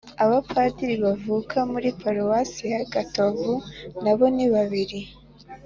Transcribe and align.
abapadiri 0.23 0.95
bavuka 1.05 1.57
muri 1.71 1.87
paruwasi 2.01 2.63
ya 2.73 2.81
gatovu 2.93 3.51
nabo 4.03 4.25
ni 4.35 4.45
babiri 4.53 4.99